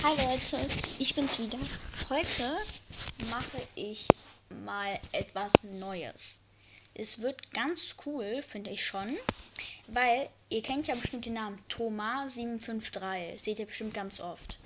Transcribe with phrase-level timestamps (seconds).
[0.00, 0.58] Hi Leute,
[0.98, 1.58] ich bin's wieder.
[2.08, 2.56] Heute
[3.30, 4.08] mache ich
[4.64, 6.40] mal etwas Neues.
[6.94, 9.16] Es wird ganz cool, finde ich schon,
[9.88, 13.38] weil ihr kennt ja bestimmt den Namen Thomas753.
[13.38, 14.58] Seht ihr bestimmt ganz oft.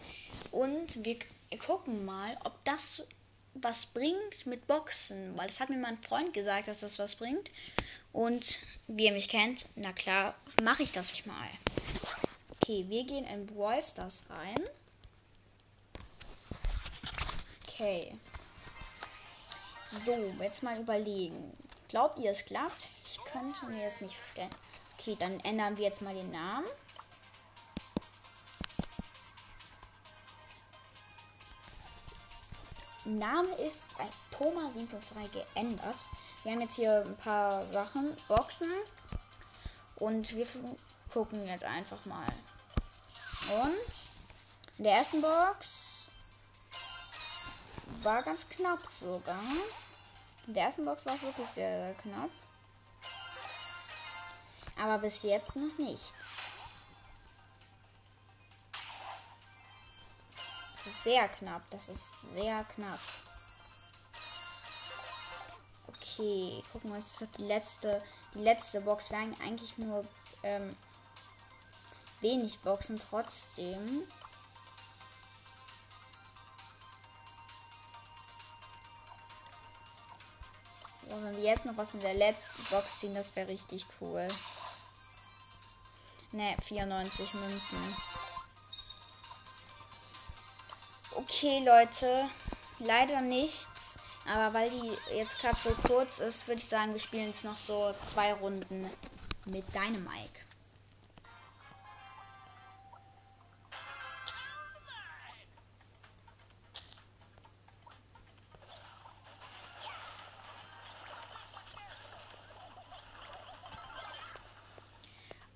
[0.53, 1.19] Und wir
[1.59, 3.03] gucken mal, ob das
[3.53, 7.51] was bringt mit Boxen, weil das hat mir mein Freund gesagt, dass das was bringt.
[8.13, 11.49] Und wie ihr mich kennt, na klar, mache ich das mal.
[12.53, 14.61] Okay, wir gehen in Brawl Stars rein.
[17.79, 18.19] Okay.
[19.93, 21.55] So, jetzt mal überlegen.
[21.89, 22.89] Glaubt ihr, es klappt?
[23.05, 24.49] Ich könnte mir das nicht vorstellen.
[24.99, 26.67] Okay, dann ändern wir jetzt mal den Namen.
[33.05, 35.97] Name ist bei Thomas 753 geändert.
[36.45, 38.73] Wir haben jetzt hier ein paar Sachen, Boxen.
[39.97, 40.47] Und wir
[41.13, 42.27] gucken jetzt einfach mal.
[43.63, 45.86] Und in der ersten Box
[48.07, 49.43] war ganz knapp sogar.
[50.47, 52.31] In der ersten Box war es wirklich sehr, sehr knapp.
[54.79, 56.51] Aber bis jetzt noch nichts.
[60.73, 61.63] Das ist sehr knapp.
[61.71, 63.01] Das ist sehr knapp.
[65.89, 68.01] Okay, gucken wir uns die letzte,
[68.35, 69.11] die letzte Box.
[69.11, 70.05] Wir haben eigentlich nur
[70.45, 70.77] ähm,
[72.21, 74.07] wenig Boxen trotzdem.
[81.17, 84.29] So, wenn wir jetzt noch was in der letzten Box ziehen, das wäre richtig cool.
[86.33, 87.97] Ne, 94 Münzen.
[91.15, 92.29] Okay, Leute.
[92.81, 93.97] Leider nichts.
[94.29, 97.57] Aber weil die jetzt gerade so kurz ist, würde ich sagen, wir spielen jetzt noch
[97.57, 98.91] so zwei Runden
[99.47, 100.46] mit Dynamike.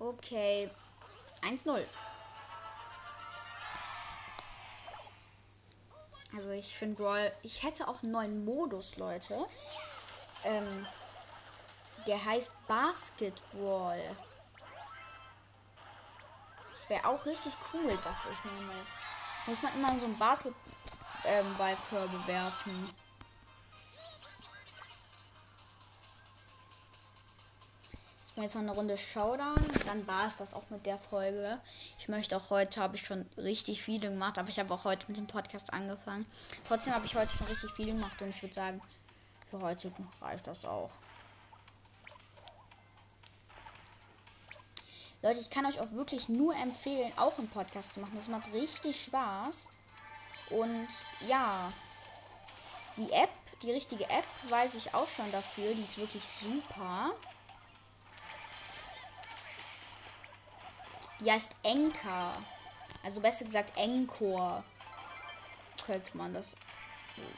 [0.01, 0.67] Okay.
[1.43, 1.85] 1-0.
[6.35, 7.31] Also ich finde Brawl.
[7.43, 9.45] Ich hätte auch einen neuen Modus, Leute.
[10.43, 10.87] Ähm,
[12.07, 14.01] der heißt Basketball.
[16.71, 18.75] Das wäre auch richtig cool, dachte ich mal.
[19.45, 22.95] Muss man immer so einen Basketballkörbe ähm, werfen.
[28.41, 29.71] Ich mache jetzt noch eine Runde Showdown.
[29.85, 31.59] Dann war es das auch mit der Folge.
[31.99, 35.05] Ich möchte auch heute, habe ich schon richtig viele gemacht, aber ich habe auch heute
[35.09, 36.25] mit dem Podcast angefangen.
[36.67, 38.81] Trotzdem habe ich heute schon richtig viele gemacht und ich würde sagen,
[39.51, 39.91] für heute
[40.21, 40.89] reicht das auch.
[45.21, 48.15] Leute, ich kann euch auch wirklich nur empfehlen, auch einen Podcast zu machen.
[48.15, 49.67] Das macht richtig Spaß.
[50.49, 50.87] Und
[51.27, 51.71] ja,
[52.97, 53.29] die App,
[53.61, 55.75] die richtige App, weiß ich auch schon dafür.
[55.75, 57.11] Die ist wirklich super.
[61.21, 62.35] Die heißt Enka.
[63.03, 64.63] Also besser gesagt Encore.
[65.85, 66.55] Könnte man das,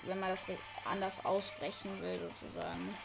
[0.03, 0.45] wenn man das
[0.85, 2.97] anders aussprechen will, sozusagen.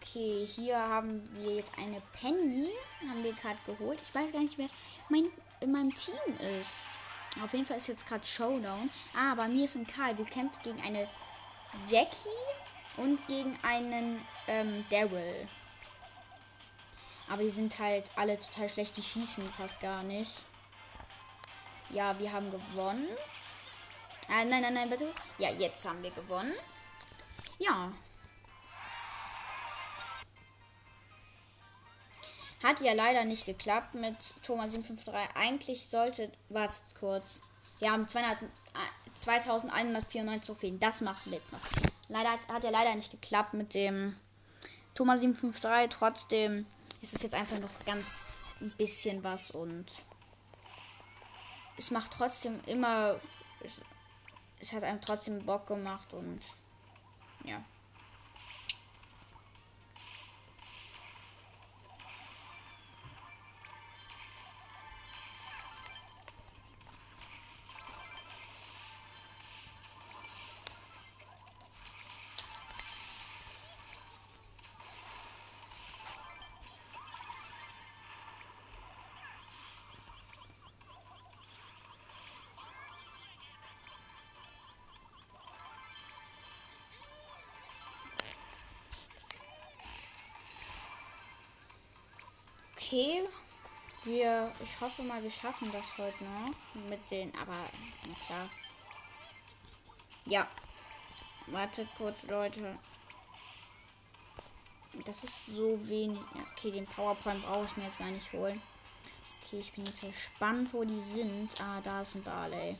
[0.00, 2.70] Okay, hier haben wir jetzt eine Penny.
[3.08, 3.98] Haben wir gerade geholt.
[4.02, 4.68] Ich weiß gar nicht, wer
[5.08, 5.26] mein,
[5.60, 6.14] in meinem Team
[6.60, 7.42] ist.
[7.42, 8.88] Auf jeden Fall ist jetzt gerade Showdown.
[9.14, 10.16] Ah, bei mir ist ein Karl.
[10.16, 11.06] Wir kämpfen gegen eine
[11.88, 12.28] Jackie
[12.96, 15.48] und gegen einen ähm, Daryl.
[17.28, 18.96] Aber die sind halt alle total schlecht.
[18.96, 20.32] Die schießen fast gar nicht.
[21.90, 23.08] Ja, wir haben gewonnen.
[24.28, 25.12] Ah, nein, nein, nein, bitte.
[25.38, 26.54] Ja, jetzt haben wir gewonnen.
[27.58, 27.92] Ja.
[32.62, 35.36] Hat ja leider nicht geklappt mit Thomas 753.
[35.36, 36.32] Eigentlich sollte.
[36.48, 37.40] Wartet kurz.
[37.78, 38.38] Wir haben 200,
[39.18, 40.80] 2194 Trophäen.
[40.80, 41.60] Das macht mit noch.
[42.08, 44.14] Leider hat, hat ja leider nicht geklappt mit dem
[44.94, 45.98] Thomas 753.
[45.98, 46.66] Trotzdem
[47.02, 49.86] ist es jetzt einfach noch ganz ein bisschen was und
[51.76, 53.16] es macht trotzdem immer.
[53.64, 53.80] Es,
[54.60, 56.40] es hat einem trotzdem Bock gemacht und
[57.44, 57.62] ja.
[92.86, 93.24] Okay.
[94.04, 96.54] Wir, ich hoffe mal, wir schaffen das heute noch
[96.88, 97.56] mit den, aber
[98.06, 98.50] na klar.
[100.24, 100.46] Ja.
[101.48, 102.78] Wartet kurz, Leute.
[105.04, 106.20] Das ist so wenig.
[106.52, 108.62] Okay, den PowerPoint brauche ich mir jetzt gar nicht holen.
[109.42, 111.60] Okay, ich bin jetzt gespannt, wo die sind.
[111.60, 112.76] Ah, da ist ein Barley.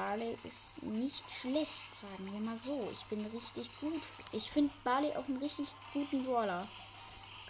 [0.00, 2.88] Barley ist nicht schlecht, sagen wir mal so.
[2.90, 4.00] Ich bin richtig gut.
[4.32, 6.66] Ich finde Barley auch einen richtig guten Brawler.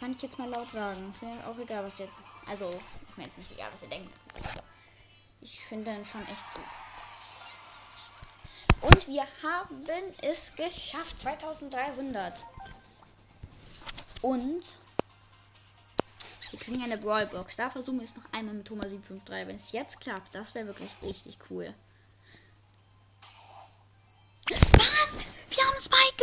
[0.01, 1.13] Kann ich jetzt mal laut sagen.
[1.15, 2.09] Ist mir auch egal, was ihr.
[2.49, 4.13] Also, ist mir jetzt nicht egal, was ihr denkt.
[5.41, 6.65] Ich finde den schon echt gut.
[8.91, 9.87] Und wir haben
[10.21, 11.21] es geschafft.
[11.21, 12.45] 2300.
[14.23, 14.77] Und
[16.51, 17.55] wir kriegen eine Brawlbox.
[17.55, 19.47] Da versuchen wir es noch einmal mit Thomas 753.
[19.47, 21.73] Wenn es jetzt klappt, das wäre wirklich richtig cool.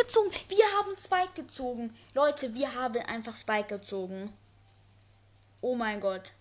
[0.07, 0.31] Gezogen.
[0.48, 1.95] Wir haben Spike gezogen.
[2.13, 4.33] Leute, wir haben einfach Spike gezogen.
[5.62, 6.31] Oh mein Gott.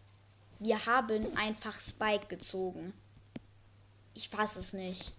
[0.59, 2.95] Wir haben einfach Spike gezogen.
[4.15, 5.13] Ich fasse es nicht.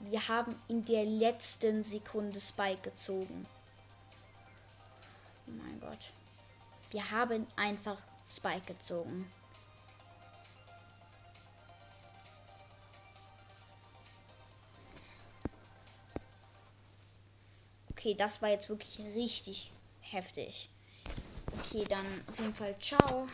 [0.00, 3.46] Wir haben in der letzten Sekunde Spike gezogen.
[5.46, 6.12] Oh mein Gott.
[6.90, 9.30] Wir haben einfach Spike gezogen.
[17.98, 20.68] Okay, das war jetzt wirklich richtig heftig.
[21.50, 23.26] Okay, dann auf jeden Fall ciao.